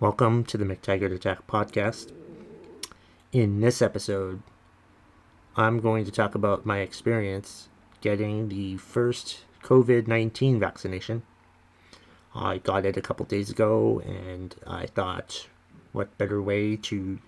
Welcome 0.00 0.44
to 0.44 0.56
the 0.56 0.64
McTaggart 0.64 1.14
Attack 1.14 1.46
podcast. 1.46 2.10
In 3.32 3.60
this 3.60 3.82
episode, 3.82 4.42
I'm 5.56 5.78
going 5.78 6.06
to 6.06 6.10
talk 6.10 6.34
about 6.34 6.64
my 6.64 6.78
experience 6.78 7.68
getting 8.00 8.48
the 8.48 8.78
first 8.78 9.40
COVID 9.62 10.08
19 10.08 10.58
vaccination. 10.58 11.22
I 12.34 12.56
got 12.56 12.86
it 12.86 12.96
a 12.96 13.02
couple 13.02 13.26
days 13.26 13.50
ago, 13.50 14.00
and 14.00 14.54
I 14.66 14.86
thought, 14.86 15.48
what 15.92 16.16
better 16.16 16.40
way 16.40 16.76
to 16.76 17.18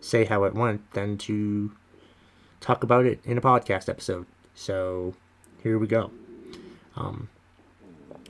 say 0.00 0.24
how 0.24 0.44
it 0.44 0.54
went 0.54 0.90
than 0.92 1.18
to 1.18 1.72
talk 2.62 2.82
about 2.82 3.04
it 3.04 3.20
in 3.24 3.36
a 3.36 3.42
podcast 3.42 3.90
episode? 3.90 4.24
So, 4.54 5.12
here 5.62 5.78
we 5.78 5.86
go. 5.86 6.10
Um, 6.96 7.28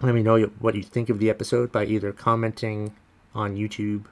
let 0.01 0.13
me 0.13 0.25
know 0.25 0.43
what 0.59 0.75
you 0.75 0.83
think 0.83 1.09
of 1.09 1.21
the 1.21 1.31
episode 1.31 1.71
by 1.71 1.85
either 1.85 2.11
commenting 2.11 2.97
on 3.35 3.57
YouTube 3.57 4.05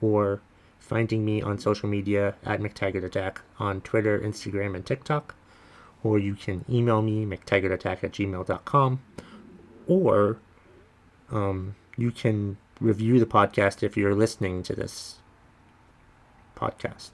or 0.00 0.40
finding 0.78 1.24
me 1.24 1.40
on 1.40 1.58
social 1.58 1.88
media 1.88 2.34
at 2.44 2.60
McTaggart 2.60 3.04
Attack 3.04 3.40
on 3.58 3.80
Twitter, 3.80 4.18
Instagram, 4.18 4.74
and 4.74 4.84
TikTok. 4.84 5.34
Or 6.02 6.18
you 6.18 6.34
can 6.34 6.64
email 6.68 7.00
me, 7.00 7.24
McTaggartAttack 7.24 8.04
at 8.04 8.12
gmail.com. 8.12 9.00
Or 9.86 10.38
um, 11.30 11.74
you 11.96 12.10
can 12.10 12.58
review 12.80 13.18
the 13.18 13.26
podcast 13.26 13.82
if 13.82 13.96
you're 13.96 14.14
listening 14.14 14.62
to 14.64 14.74
this 14.74 15.16
podcast, 16.54 17.12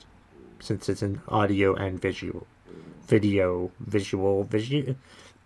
since 0.59 0.89
it's 0.89 1.03
an 1.03 1.23
audio 1.29 1.75
and 1.75 2.01
visual, 2.01 2.47
video, 3.07 3.71
visual, 3.79 4.45
visual, 4.45 4.97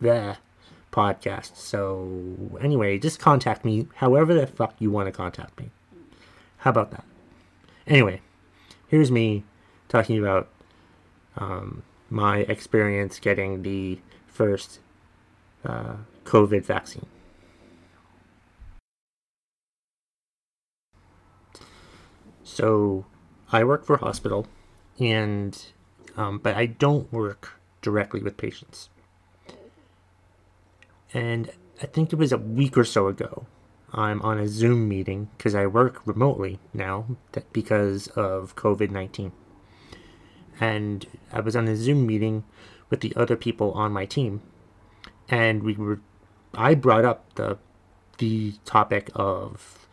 the 0.01 0.39
podcast. 0.91 1.57
So, 1.57 2.57
anyway, 2.61 2.99
just 2.99 3.21
contact 3.21 3.65
me 3.65 3.89
however 3.97 4.33
the 4.33 4.47
fuck 4.47 4.75
you 4.79 4.91
want 4.91 5.07
to 5.07 5.13
contact 5.13 5.59
me. 5.61 5.71
How 6.65 6.71
about 6.71 6.93
that? 6.93 7.05
Anyway, 7.87 8.23
here's 8.89 9.11
me 9.11 9.45
talking 9.87 10.19
about 10.19 10.49
um, 11.37 11.83
my 12.09 12.39
experience 12.39 13.21
getting 13.21 13.63
the 13.63 13.99
first 14.27 14.81
uh, 15.63 15.97
COVID 16.25 16.65
vaccine. 16.65 17.05
So, 22.43 23.05
I 23.53 23.63
work 23.63 23.85
for 23.85 23.97
a 23.97 23.99
hospital, 23.99 24.47
and 24.99 25.63
um, 26.17 26.39
but 26.39 26.57
I 26.57 26.65
don't 26.65 27.13
work 27.13 27.61
directly 27.83 28.23
with 28.23 28.39
patients. 28.39 28.89
And 31.13 31.51
I 31.83 31.85
think 31.85 32.15
it 32.15 32.17
was 32.17 32.33
a 32.33 32.39
week 32.39 32.79
or 32.79 32.85
so 32.85 33.09
ago. 33.09 33.47
I'm 33.95 34.21
on 34.23 34.39
a 34.39 34.49
Zoom 34.49 34.89
meeting 34.89 35.31
because 35.37 35.55
I 35.55 35.67
work 35.67 36.05
remotely 36.05 36.59
now 36.73 37.07
because 37.53 38.09
of 38.09 38.57
COVID 38.57 38.91
19. 38.91 39.33
And 40.61 41.07
I 41.33 41.41
was 41.41 41.55
on 41.55 41.69
a 41.69 41.77
Zoom 41.77 42.07
meeting 42.07 42.45
with 42.91 43.01
the 43.01 43.13
other 43.17 43.37
people 43.37 43.73
on 43.73 43.93
my 43.93 44.05
team. 44.05 44.43
And 45.29 45.63
we 45.63 45.75
were, 45.75 46.01
I 46.55 46.75
brought 46.75 47.05
up 47.05 47.35
the, 47.35 47.59
the 48.19 48.55
topic 48.65 49.11
of 49.15 49.89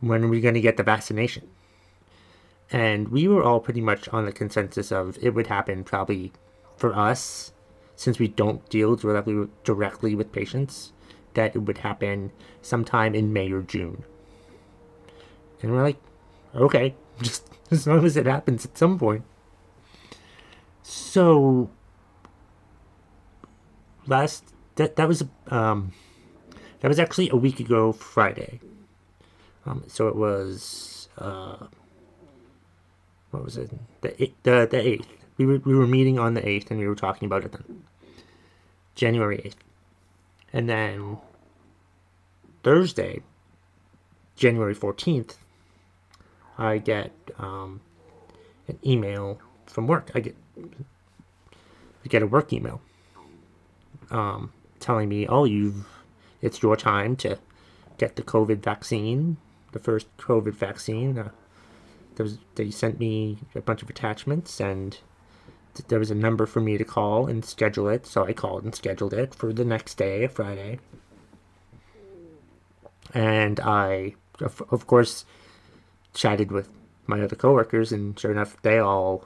when 0.00 0.24
are 0.24 0.28
we 0.28 0.40
going 0.40 0.54
to 0.54 0.60
get 0.60 0.76
the 0.76 0.82
vaccination? 0.82 1.48
And 2.70 3.08
we 3.08 3.28
were 3.28 3.42
all 3.42 3.60
pretty 3.60 3.80
much 3.80 4.08
on 4.08 4.26
the 4.26 4.32
consensus 4.32 4.92
of 4.92 5.18
it 5.22 5.34
would 5.34 5.46
happen 5.46 5.84
probably 5.84 6.32
for 6.76 6.94
us, 6.94 7.52
since 7.96 8.18
we 8.18 8.28
don't 8.28 8.68
deal 8.68 8.96
directly, 8.96 9.48
directly 9.62 10.14
with 10.14 10.32
patients 10.32 10.92
that 11.34 11.54
it 11.54 11.60
would 11.60 11.78
happen 11.78 12.32
sometime 12.62 13.14
in 13.14 13.32
May 13.32 13.50
or 13.50 13.62
June. 13.62 14.04
And 15.62 15.72
we're 15.72 15.82
like, 15.82 16.00
okay, 16.54 16.94
just 17.22 17.48
as 17.70 17.86
long 17.86 18.04
as 18.04 18.16
it 18.16 18.26
happens 18.26 18.64
at 18.64 18.76
some 18.76 18.98
point. 18.98 19.24
So 20.82 21.70
last 24.06 24.44
that 24.74 24.96
that 24.96 25.08
was 25.08 25.24
um 25.48 25.92
that 26.80 26.88
was 26.88 26.98
actually 26.98 27.30
a 27.30 27.36
week 27.36 27.60
ago 27.60 27.92
Friday. 27.92 28.60
Um, 29.66 29.84
so 29.86 30.08
it 30.08 30.16
was 30.16 31.08
uh 31.18 31.66
what 33.30 33.44
was 33.44 33.56
it 33.56 33.70
the 34.02 34.32
the 34.42 34.68
the 34.70 34.80
eighth. 34.80 35.08
We 35.38 35.46
were 35.46 35.58
we 35.58 35.74
were 35.74 35.86
meeting 35.86 36.18
on 36.18 36.34
the 36.34 36.46
eighth 36.46 36.70
and 36.70 36.78
we 36.78 36.86
were 36.86 36.94
talking 36.94 37.26
about 37.26 37.44
it 37.44 37.52
then. 37.52 37.84
January 38.94 39.40
eighth. 39.44 39.56
And 40.54 40.68
then 40.68 41.18
Thursday, 42.62 43.22
January 44.36 44.74
14th, 44.74 45.34
I 46.56 46.78
get 46.78 47.10
um, 47.38 47.80
an 48.68 48.78
email 48.86 49.40
from 49.66 49.88
work. 49.88 50.12
I 50.14 50.20
get 50.20 50.36
I 50.56 52.08
get 52.08 52.22
a 52.22 52.26
work 52.26 52.52
email 52.52 52.80
um, 54.12 54.52
telling 54.78 55.08
me, 55.08 55.26
"Oh, 55.26 55.44
you've 55.44 55.88
it's 56.40 56.62
your 56.62 56.76
time 56.76 57.16
to 57.16 57.40
get 57.98 58.14
the 58.14 58.22
COVID 58.22 58.58
vaccine, 58.58 59.38
the 59.72 59.80
first 59.80 60.06
COVID 60.18 60.54
vaccine." 60.54 61.18
Uh, 61.18 61.30
was, 62.16 62.38
they 62.54 62.70
sent 62.70 63.00
me 63.00 63.38
a 63.56 63.60
bunch 63.60 63.82
of 63.82 63.90
attachments, 63.90 64.60
and 64.60 64.98
there 65.88 65.98
was 65.98 66.10
a 66.10 66.14
number 66.14 66.46
for 66.46 66.60
me 66.60 66.78
to 66.78 66.84
call 66.84 67.26
and 67.26 67.44
schedule 67.44 67.88
it. 67.88 68.06
So 68.06 68.24
I 68.24 68.32
called 68.32 68.64
and 68.64 68.74
scheduled 68.74 69.12
it 69.12 69.34
for 69.34 69.52
the 69.52 69.64
next 69.64 69.96
day, 69.96 70.26
Friday 70.26 70.78
and 73.14 73.60
I, 73.60 74.14
of, 74.40 74.60
of 74.70 74.86
course, 74.86 75.24
chatted 76.12 76.50
with 76.50 76.68
my 77.06 77.20
other 77.22 77.36
coworkers, 77.36 77.92
and 77.92 78.18
sure 78.18 78.32
enough, 78.32 78.60
they 78.62 78.78
all, 78.78 79.24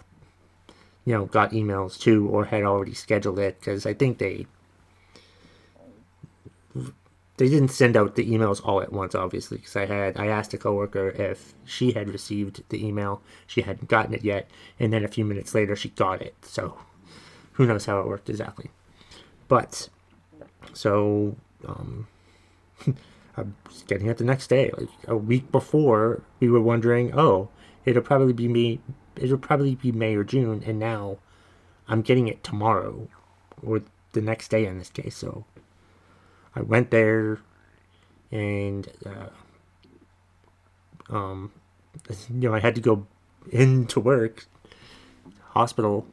you 1.04 1.14
know, 1.14 1.24
got 1.24 1.52
emails 1.52 1.98
too, 1.98 2.28
or 2.28 2.44
had 2.44 2.64
already 2.64 2.94
scheduled 2.94 3.38
it 3.38 3.58
because 3.58 3.86
I 3.86 3.94
think 3.94 4.18
they 4.18 4.46
they 7.38 7.48
didn't 7.48 7.68
send 7.68 7.96
out 7.96 8.16
the 8.16 8.28
emails 8.28 8.60
all 8.64 8.82
at 8.82 8.92
once, 8.92 9.14
obviously, 9.14 9.58
because 9.58 9.76
I 9.76 9.86
had 9.86 10.18
I 10.18 10.26
asked 10.26 10.52
a 10.54 10.58
coworker 10.58 11.10
if 11.10 11.54
she 11.64 11.92
had 11.92 12.10
received 12.10 12.62
the 12.68 12.84
email, 12.84 13.22
she 13.46 13.62
hadn't 13.62 13.88
gotten 13.88 14.12
it 14.12 14.24
yet, 14.24 14.50
and 14.78 14.92
then 14.92 15.04
a 15.04 15.08
few 15.08 15.24
minutes 15.24 15.54
later 15.54 15.76
she 15.76 15.90
got 15.90 16.20
it. 16.20 16.34
So 16.42 16.78
who 17.52 17.64
knows 17.64 17.86
how 17.86 18.00
it 18.00 18.06
worked 18.08 18.28
exactly, 18.28 18.70
but 19.46 19.88
so 20.72 21.36
um, 21.66 22.08
I'm 23.36 23.54
getting 23.86 24.08
it 24.08 24.18
the 24.18 24.24
next 24.24 24.48
day. 24.48 24.72
Like 24.76 24.88
a 25.06 25.16
week 25.16 25.50
before, 25.52 26.22
we 26.40 26.48
were 26.48 26.60
wondering, 26.60 27.16
oh, 27.16 27.50
it'll 27.84 28.02
probably 28.02 28.32
be 28.32 28.48
me. 28.48 28.80
It'll 29.14 29.38
probably 29.38 29.76
be 29.76 29.92
May 29.92 30.16
or 30.16 30.24
June, 30.24 30.64
and 30.66 30.78
now 30.80 31.18
I'm 31.86 32.02
getting 32.02 32.26
it 32.26 32.42
tomorrow, 32.42 33.08
or 33.62 33.82
the 34.12 34.20
next 34.20 34.48
day 34.48 34.66
in 34.66 34.78
this 34.78 34.90
case. 34.90 35.16
So 35.16 35.44
I 36.58 36.62
went 36.62 36.90
there, 36.90 37.38
and 38.32 38.88
uh, 39.06 39.28
um, 41.14 41.52
you 42.28 42.48
know, 42.48 42.54
I 42.54 42.58
had 42.58 42.74
to 42.74 42.80
go 42.80 43.06
into 43.52 44.00
work, 44.00 44.46
hospital 45.50 46.04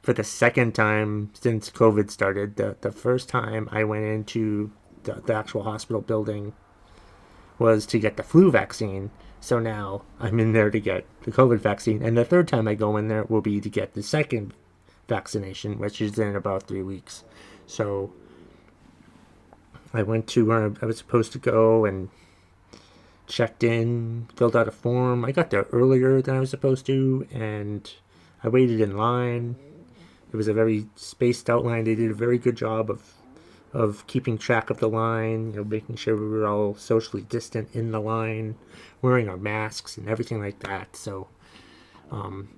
for 0.00 0.14
the 0.14 0.24
second 0.24 0.74
time 0.74 1.30
since 1.34 1.70
COVID 1.70 2.10
started. 2.10 2.56
The 2.56 2.76
the 2.80 2.90
first 2.90 3.28
time 3.28 3.68
I 3.70 3.84
went 3.84 4.04
into 4.04 4.70
the, 5.02 5.20
the 5.26 5.34
actual 5.34 5.64
hospital 5.64 6.00
building 6.00 6.54
was 7.58 7.84
to 7.86 7.98
get 7.98 8.16
the 8.16 8.22
flu 8.22 8.50
vaccine. 8.50 9.10
So 9.40 9.58
now 9.58 10.02
I'm 10.18 10.40
in 10.40 10.52
there 10.52 10.70
to 10.70 10.80
get 10.80 11.04
the 11.22 11.30
COVID 11.30 11.58
vaccine. 11.58 12.02
And 12.02 12.16
the 12.16 12.24
third 12.24 12.48
time 12.48 12.66
I 12.66 12.74
go 12.74 12.96
in 12.96 13.08
there 13.08 13.24
will 13.24 13.42
be 13.42 13.60
to 13.60 13.68
get 13.68 13.92
the 13.92 14.02
second 14.02 14.54
vaccination, 15.06 15.78
which 15.78 16.00
is 16.00 16.18
in 16.18 16.34
about 16.34 16.64
three 16.64 16.82
weeks. 16.82 17.24
So 17.66 18.12
I 19.92 20.02
went 20.02 20.26
to 20.28 20.44
where 20.44 20.72
I 20.82 20.86
was 20.86 20.98
supposed 20.98 21.32
to 21.32 21.38
go 21.38 21.84
and 21.84 22.10
checked 23.26 23.64
in, 23.64 24.28
filled 24.36 24.56
out 24.56 24.68
a 24.68 24.72
form. 24.72 25.24
I 25.24 25.32
got 25.32 25.50
there 25.50 25.66
earlier 25.72 26.22
than 26.22 26.36
I 26.36 26.40
was 26.40 26.50
supposed 26.50 26.86
to, 26.86 27.26
and 27.32 27.90
I 28.42 28.48
waited 28.48 28.80
in 28.80 28.96
line. 28.96 29.56
It 30.32 30.36
was 30.36 30.48
a 30.48 30.54
very 30.54 30.86
spaced 30.96 31.48
out 31.48 31.64
line. 31.64 31.84
They 31.84 31.94
did 31.94 32.10
a 32.10 32.14
very 32.14 32.38
good 32.38 32.56
job 32.56 32.90
of 32.90 33.12
of 33.72 34.06
keeping 34.06 34.38
track 34.38 34.70
of 34.70 34.78
the 34.78 34.88
line, 34.88 35.50
you 35.50 35.56
know, 35.56 35.64
making 35.64 35.96
sure 35.96 36.16
we 36.16 36.28
were 36.28 36.46
all 36.46 36.74
socially 36.76 37.22
distant 37.22 37.68
in 37.74 37.90
the 37.90 38.00
line, 38.00 38.56
wearing 39.02 39.28
our 39.28 39.36
masks 39.36 39.98
and 39.98 40.08
everything 40.08 40.40
like 40.40 40.60
that. 40.60 40.96
So 40.96 41.28
um, 42.10 42.48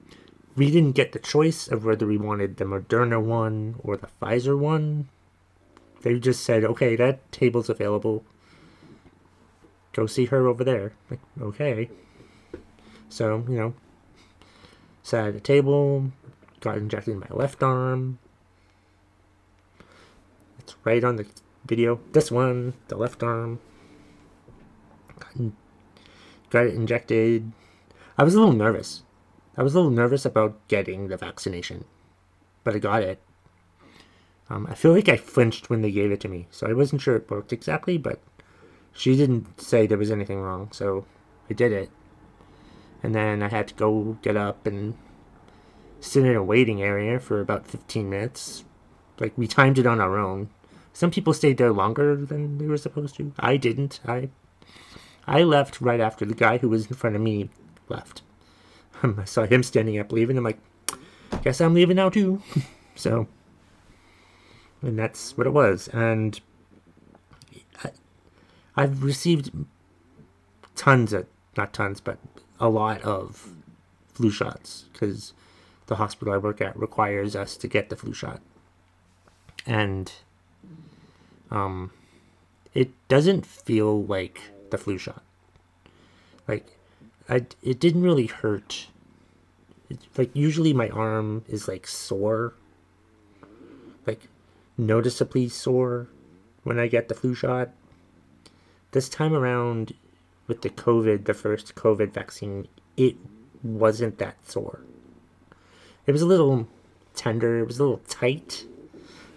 we 0.54 0.70
didn't 0.70 0.92
get 0.92 1.10
the 1.10 1.18
choice 1.18 1.66
of 1.66 1.84
whether 1.84 2.06
we 2.06 2.18
wanted 2.18 2.56
the 2.56 2.64
Moderna 2.64 3.20
one 3.20 3.76
or 3.80 3.96
the 3.96 4.08
Pfizer 4.22 4.56
one. 4.56 5.08
They 6.02 6.18
just 6.18 6.44
said, 6.44 6.64
okay, 6.64 6.96
that 6.96 7.30
table's 7.32 7.68
available. 7.68 8.24
Go 9.92 10.06
see 10.06 10.26
her 10.26 10.46
over 10.46 10.62
there. 10.62 10.92
Like, 11.10 11.20
okay. 11.40 11.90
So, 13.08 13.44
you 13.48 13.56
know, 13.56 13.74
sat 15.02 15.28
at 15.28 15.34
a 15.34 15.40
table, 15.40 16.12
got 16.60 16.76
injected 16.76 17.14
in 17.14 17.20
my 17.20 17.26
left 17.30 17.62
arm, 17.62 18.18
It's 20.58 20.76
right 20.84 21.02
on 21.02 21.16
the 21.16 21.26
video. 21.64 22.00
This 22.12 22.30
one, 22.30 22.74
the 22.88 22.96
left 22.96 23.22
arm, 23.22 23.58
got 26.50 26.66
it 26.66 26.74
injected. 26.74 27.52
I 28.18 28.24
was 28.24 28.34
a 28.34 28.38
little 28.38 28.54
nervous. 28.54 29.02
I 29.56 29.62
was 29.62 29.74
a 29.74 29.78
little 29.78 29.90
nervous 29.90 30.24
about 30.24 30.60
getting 30.68 31.08
the 31.08 31.16
vaccination, 31.16 31.86
but 32.64 32.74
I 32.74 32.78
got 32.78 33.02
it. 33.02 33.20
Um, 34.50 34.66
I 34.70 34.74
feel 34.74 34.92
like 34.92 35.08
I 35.08 35.16
flinched 35.16 35.68
when 35.68 35.82
they 35.82 35.90
gave 35.90 36.10
it 36.10 36.20
to 36.20 36.28
me, 36.28 36.46
so 36.50 36.66
I 36.66 36.72
wasn't 36.72 37.02
sure 37.02 37.16
it 37.16 37.30
worked 37.30 37.52
exactly, 37.52 37.98
but 37.98 38.20
she 38.92 39.16
didn't 39.16 39.60
say 39.60 39.86
there 39.86 39.98
was 39.98 40.10
anything 40.10 40.40
wrong, 40.40 40.70
so 40.72 41.04
I 41.50 41.54
did 41.54 41.72
it. 41.72 41.90
And 43.02 43.14
then 43.14 43.42
I 43.42 43.48
had 43.48 43.68
to 43.68 43.74
go 43.74 44.18
get 44.22 44.36
up 44.36 44.66
and 44.66 44.94
sit 46.00 46.24
in 46.24 46.34
a 46.34 46.42
waiting 46.42 46.82
area 46.82 47.20
for 47.20 47.40
about 47.40 47.66
15 47.66 48.08
minutes. 48.08 48.64
Like, 49.20 49.36
we 49.36 49.46
timed 49.46 49.78
it 49.78 49.86
on 49.86 50.00
our 50.00 50.18
own. 50.18 50.48
Some 50.92 51.10
people 51.10 51.32
stayed 51.32 51.58
there 51.58 51.72
longer 51.72 52.16
than 52.16 52.58
they 52.58 52.66
were 52.66 52.76
supposed 52.76 53.16
to. 53.16 53.32
I 53.38 53.56
didn't. 53.56 54.00
I 54.06 54.30
I 55.28 55.42
left 55.42 55.82
right 55.82 56.00
after 56.00 56.24
the 56.24 56.34
guy 56.34 56.56
who 56.56 56.70
was 56.70 56.86
in 56.86 56.94
front 56.94 57.14
of 57.14 57.20
me 57.20 57.50
left. 57.88 58.22
I 59.02 59.24
saw 59.24 59.44
him 59.44 59.62
standing 59.62 59.98
up 59.98 60.10
leaving. 60.10 60.38
I'm 60.38 60.44
like, 60.44 60.58
guess 61.44 61.60
I'm 61.60 61.74
leaving 61.74 61.96
now 61.96 62.08
too. 62.08 62.42
so, 62.96 63.28
and 64.82 64.98
that's 64.98 65.36
what 65.36 65.46
it 65.46 65.52
was. 65.52 65.88
And 65.88 66.40
I, 67.84 67.90
I've 68.76 69.02
received 69.02 69.50
tons 70.76 71.12
of, 71.12 71.26
not 71.56 71.72
tons, 71.72 72.00
but 72.00 72.18
a 72.60 72.68
lot 72.68 73.02
of 73.02 73.54
flu 74.12 74.30
shots 74.30 74.84
because 74.92 75.32
the 75.86 75.96
hospital 75.96 76.34
I 76.34 76.38
work 76.38 76.60
at 76.60 76.78
requires 76.78 77.34
us 77.34 77.56
to 77.56 77.68
get 77.68 77.88
the 77.88 77.96
flu 77.96 78.12
shot. 78.12 78.40
And 79.66 80.12
um, 81.50 81.90
it 82.74 82.90
doesn't 83.08 83.44
feel 83.44 84.04
like 84.04 84.40
the 84.70 84.78
flu 84.78 84.98
shot. 84.98 85.22
Like, 86.46 86.78
I, 87.28 87.46
it 87.62 87.80
didn't 87.80 88.02
really 88.02 88.26
hurt. 88.26 88.86
It, 89.90 89.98
like, 90.16 90.30
usually 90.34 90.72
my 90.72 90.88
arm 90.88 91.44
is 91.48 91.68
like 91.68 91.86
sore, 91.86 92.54
noticeably 94.78 95.48
sore 95.48 96.06
when 96.62 96.78
I 96.78 96.86
get 96.86 97.08
the 97.08 97.14
flu 97.14 97.34
shot. 97.34 97.70
This 98.92 99.08
time 99.08 99.34
around, 99.34 99.92
with 100.46 100.62
the 100.62 100.70
COVID, 100.70 101.26
the 101.26 101.34
first 101.34 101.74
COVID 101.74 102.12
vaccine, 102.12 102.66
it 102.96 103.16
wasn't 103.62 104.18
that 104.18 104.36
sore. 104.48 104.80
It 106.06 106.12
was 106.12 106.22
a 106.22 106.26
little 106.26 106.66
tender, 107.14 107.58
it 107.58 107.66
was 107.66 107.78
a 107.78 107.82
little 107.82 108.00
tight, 108.08 108.64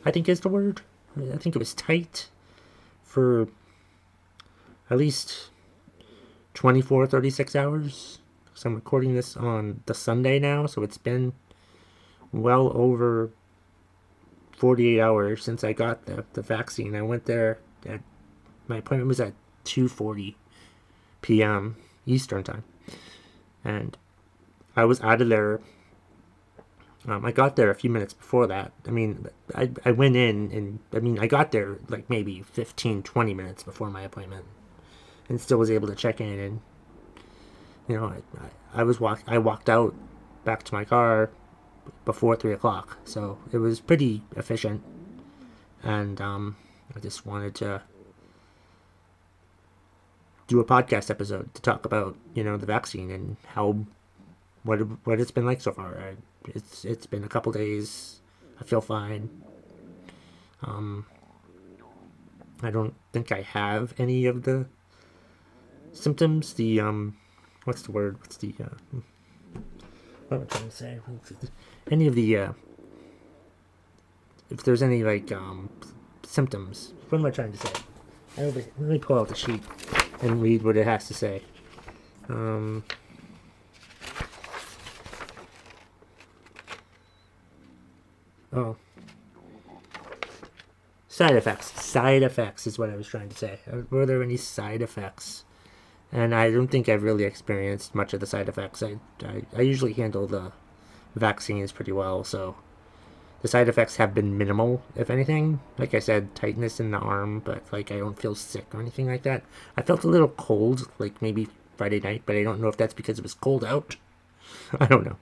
I 0.06 0.12
think 0.12 0.30
is 0.30 0.40
the 0.40 0.50
word. 0.50 0.82
I 1.18 1.36
think 1.36 1.56
it 1.56 1.60
was 1.60 1.74
tight 1.74 2.30
for 3.04 3.50
at 4.90 4.98
least 4.98 5.50
24, 6.54 7.08
36 7.08 7.56
hours. 7.56 8.20
So 8.54 8.70
I'm 8.70 8.76
recording 8.76 9.16
this 9.16 9.36
on 9.36 9.82
the 9.86 9.94
Sunday 9.94 10.40
now, 10.40 10.66
so 10.66 10.84
it's 10.84 10.98
been 10.98 11.34
well 12.32 12.72
over 12.74 13.32
48 14.62 15.02
hours 15.02 15.44
since 15.44 15.64
I 15.64 15.74
got 15.74 16.06
the, 16.06 16.24
the 16.34 16.44
vaccine. 16.44 16.96
I 16.96 17.02
went 17.02 17.26
there 17.26 17.58
at 17.84 18.00
my 18.68 18.78
appointment 18.78 19.08
was 19.08 19.20
at 19.20 19.34
2:40 19.66 20.36
p.m. 21.24 21.78
Eastern 22.06 22.44
time, 22.44 22.64
and 23.66 23.98
I 24.76 24.86
was 24.86 25.02
out 25.02 25.20
of 25.20 25.30
there. 25.30 25.62
Um, 27.08 27.26
I 27.26 27.32
got 27.32 27.56
there 27.56 27.72
a 27.72 27.76
few 27.76 27.90
minutes 27.90 28.14
before 28.14 28.46
that. 28.46 28.72
I 28.88 28.92
mean, 28.92 29.26
I, 29.56 29.72
I 29.84 29.90
went 29.90 30.16
in 30.16 30.52
and 30.52 30.78
I 30.94 31.00
mean, 31.00 31.18
I 31.18 31.26
got 31.26 31.52
there 31.52 31.80
like 31.90 32.08
maybe 32.08 32.44
15, 32.44 33.02
20 33.02 33.34
minutes 33.34 33.64
before 33.64 33.90
my 33.90 34.04
appointment 34.04 34.46
and 35.28 35.42
still 35.42 35.58
was 35.58 35.72
able 35.72 35.88
to 35.88 35.96
check 35.96 36.22
in 36.22 36.38
and 36.40 36.62
you 37.88 37.96
know 37.96 38.14
I, 38.76 38.82
I 38.82 38.84
was 38.84 39.00
walk 39.00 39.24
I 39.26 39.40
walked 39.40 39.70
out 39.70 39.96
back 40.46 40.62
to 40.64 40.74
my 40.76 40.86
car 40.86 41.32
before 42.06 42.36
three 42.36 42.54
o'clock. 42.54 42.98
So 43.06 43.38
it 43.52 43.58
was 43.58 43.80
pretty 43.80 44.24
efficient. 44.36 44.84
And 45.84 46.22
um, 46.22 46.56
I 46.96 47.00
just 47.00 47.26
wanted 47.26 47.56
to 47.56 47.82
do 50.48 50.60
a 50.60 50.66
podcast 50.66 51.10
episode 51.10 51.54
to 51.54 51.62
talk 51.62 51.86
about 51.86 52.16
you 52.34 52.44
know 52.44 52.58
the 52.58 52.66
vaccine 52.66 53.10
and 53.10 53.38
how 53.48 53.78
what 54.64 54.80
what 55.06 55.20
it's 55.20 55.32
been 55.32 55.46
like 55.46 55.62
so 55.62 55.72
far. 55.72 55.98
I, 55.98 56.16
it's 56.50 56.86
it's 56.86 57.06
been 57.06 57.24
a 57.24 57.30
couple 57.30 57.52
days. 57.52 58.22
I 58.60 58.64
feel 58.64 58.82
fine. 58.82 59.30
Um 60.62 61.06
I 62.64 62.70
don't 62.70 62.94
think 63.12 63.32
I 63.32 63.42
have 63.42 63.94
any 63.98 64.26
of 64.26 64.44
the 64.44 64.68
symptoms, 65.94 66.54
the 66.54 66.80
um, 66.80 67.18
what's 67.64 67.82
the 67.82 67.92
word? 67.92 68.20
What's 68.20 68.38
the 68.38 68.54
uh, 68.64 69.00
what 70.32 70.38
am 70.38 70.44
I 70.44 70.46
trying 70.46 70.70
to 70.70 70.76
say? 70.76 71.00
Any 71.92 72.08
of 72.08 72.16
the 72.16 72.38
uh, 72.38 72.54
if 74.50 74.64
there's 74.64 74.82
any 74.82 75.04
like 75.04 75.30
um 75.34 75.70
symptoms. 76.26 76.94
What 77.10 77.20
am 77.20 77.26
I 77.26 77.32
trying 77.32 77.52
to 77.52 77.58
say? 77.58 77.74
Let 78.38 78.80
me 78.80 78.98
pull 78.98 79.20
out 79.20 79.28
the 79.28 79.36
sheet 79.36 79.62
and 80.22 80.42
read 80.42 80.64
what 80.64 80.78
it 80.78 80.86
has 80.86 81.06
to 81.10 81.14
say. 81.14 81.42
Um. 82.30 82.86
Oh. 88.54 88.78
Side 91.10 91.36
effects. 91.36 91.84
Side 91.84 92.24
effects 92.24 92.66
is 92.68 92.80
what 92.80 92.90
I 92.90 92.96
was 92.96 93.08
trying 93.08 93.28
to 93.28 93.38
say. 93.38 93.60
Were 93.90 94.06
there 94.06 94.24
any 94.24 94.38
side 94.38 94.82
effects? 94.82 95.44
And 96.12 96.36
I 96.36 96.52
don't 96.52 96.68
think 96.68 96.90
I've 96.90 97.04
really 97.04 97.24
experienced 97.24 97.96
much 97.96 98.14
of 98.14 98.20
the 98.20 98.26
side 98.26 98.50
effects. 98.50 98.84
I, 98.84 98.98
I, 99.24 99.44
I 99.56 99.62
usually 99.62 99.94
handle 99.94 100.28
the 100.28 100.52
vaccines 101.16 101.72
pretty 101.72 101.92
well, 101.92 102.24
so 102.24 102.56
the 103.42 103.48
side 103.48 103.70
effects 103.70 103.96
have 103.96 104.14
been 104.14 104.38
minimal, 104.38 104.84
if 104.96 105.10
anything. 105.10 105.62
Like 105.78 105.94
I 105.94 106.00
said, 106.00 106.36
tightness 106.36 106.80
in 106.80 106.92
the 106.92 106.98
arm, 106.98 107.40
but 107.40 107.64
like 107.72 107.92
I 107.92 107.98
don't 107.98 108.20
feel 108.20 108.36
sick 108.36 108.74
or 108.74 108.82
anything 108.82 109.08
like 109.08 109.24
that. 109.24 109.44
I 109.78 109.82
felt 109.82 110.04
a 110.04 110.10
little 110.10 110.28
cold, 110.28 110.90
like 111.00 111.22
maybe 111.22 111.48
Friday 111.78 112.00
night, 112.00 112.24
but 112.26 112.36
I 112.36 112.44
don't 112.44 112.62
know 112.62 112.68
if 112.68 112.78
that's 112.78 112.94
because 112.94 113.18
it 113.18 113.24
was 113.24 113.34
cold 113.34 113.64
out. 113.64 113.96
I 114.80 114.86
don't 114.86 115.06
know. 115.06 115.18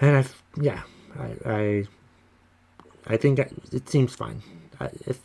And 0.00 0.16
I've, 0.16 0.42
yeah, 0.60 0.82
I, 1.18 1.36
I, 1.46 1.84
I 3.06 3.16
think 3.16 3.38
it 3.38 3.88
seems 3.88 4.14
fine. 4.14 4.42
if 5.06 5.20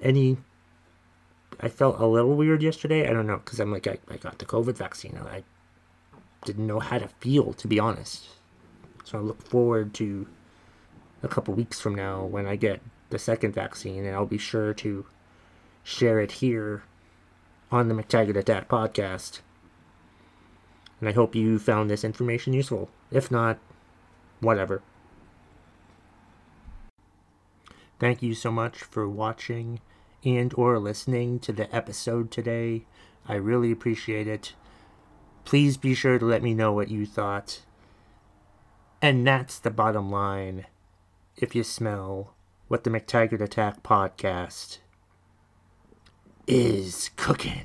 any 0.00 0.36
I 1.62 1.68
felt 1.68 2.00
a 2.00 2.06
little 2.06 2.34
weird 2.34 2.62
yesterday. 2.62 3.08
I 3.08 3.12
don't 3.12 3.26
know, 3.26 3.38
because 3.38 3.60
I'm 3.60 3.70
like, 3.70 3.86
I, 3.86 3.98
I 4.10 4.16
got 4.16 4.38
the 4.38 4.44
COVID 4.44 4.76
vaccine 4.76 5.16
I 5.24 5.44
didn't 6.44 6.66
know 6.66 6.80
how 6.80 6.98
to 6.98 7.08
feel, 7.20 7.52
to 7.52 7.68
be 7.68 7.78
honest. 7.78 8.28
So 9.04 9.18
I 9.18 9.20
look 9.20 9.40
forward 9.46 9.94
to 9.94 10.26
a 11.22 11.28
couple 11.28 11.54
weeks 11.54 11.80
from 11.80 11.94
now 11.94 12.24
when 12.24 12.46
I 12.46 12.56
get 12.56 12.80
the 13.10 13.18
second 13.18 13.54
vaccine, 13.54 14.04
and 14.04 14.14
I'll 14.14 14.26
be 14.26 14.38
sure 14.38 14.74
to 14.74 15.06
share 15.84 16.20
it 16.20 16.32
here 16.32 16.82
on 17.70 17.88
the 17.88 17.94
McTaggart 17.94 18.36
Attack 18.36 18.68
podcast. 18.68 19.40
And 20.98 21.08
I 21.08 21.12
hope 21.12 21.34
you 21.34 21.58
found 21.58 21.90
this 21.90 22.04
information 22.04 22.52
useful. 22.52 22.90
If 23.10 23.30
not, 23.30 23.58
whatever. 24.40 24.82
Thank 28.00 28.22
you 28.22 28.34
so 28.34 28.50
much 28.50 28.78
for 28.78 29.08
watching 29.08 29.80
and 30.24 30.52
or 30.54 30.78
listening 30.78 31.38
to 31.40 31.52
the 31.52 31.74
episode 31.74 32.30
today. 32.30 32.86
I 33.26 33.34
really 33.34 33.72
appreciate 33.72 34.26
it. 34.26 34.54
Please 35.44 35.76
be 35.76 35.94
sure 35.94 36.18
to 36.18 36.24
let 36.24 36.42
me 36.42 36.54
know 36.54 36.72
what 36.72 36.88
you 36.88 37.06
thought. 37.06 37.62
And 39.00 39.26
that's 39.26 39.58
the 39.58 39.70
bottom 39.70 40.10
line 40.10 40.66
if 41.36 41.54
you 41.54 41.64
smell 41.64 42.34
what 42.68 42.84
the 42.84 42.90
McTaggart 42.90 43.40
Attack 43.40 43.82
podcast 43.82 44.78
is 46.46 47.10
cooking. 47.16 47.64